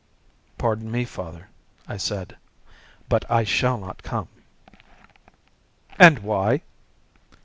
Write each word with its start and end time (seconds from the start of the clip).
"Pardon 0.57 0.89
me, 0.89 1.05
father," 1.05 1.47
I 1.87 1.97
said, 1.97 2.35
"but 3.07 3.23
I 3.29 3.43
shall 3.43 3.77
not 3.77 4.01
come." 4.01 4.29
"And 5.99 6.17
why?" 6.23 6.61